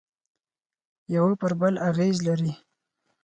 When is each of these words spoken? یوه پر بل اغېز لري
یوه 1.15 1.33
پر 1.41 1.51
بل 1.59 1.75
اغېز 1.89 2.15
لري 2.27 2.51